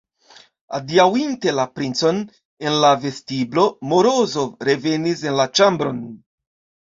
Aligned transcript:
Adiaŭinte 0.77 1.51
la 1.57 1.65
princon 1.79 2.21
en 2.69 2.77
la 2.85 2.89
vestiblo, 3.03 3.67
Morozov 3.93 4.51
revenis 4.71 5.23
en 5.33 5.39
la 5.43 5.47
ĉambron. 5.61 6.03